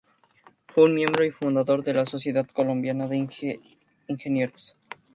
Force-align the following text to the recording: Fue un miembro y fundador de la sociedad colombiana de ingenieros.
Fue 0.65 0.85
un 0.85 0.95
miembro 0.95 1.23
y 1.25 1.29
fundador 1.29 1.83
de 1.83 1.93
la 1.93 2.07
sociedad 2.07 2.47
colombiana 2.47 3.07
de 3.07 3.17
ingenieros. 4.07 4.75